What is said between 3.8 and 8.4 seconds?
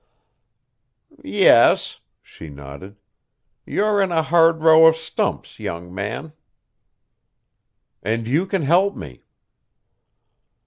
in a hard row of stumps, young man." "And